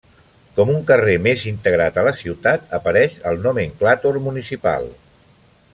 [0.59, 4.89] Com un carrer més integrat a la ciutat, apareix al nomenclàtor municipal.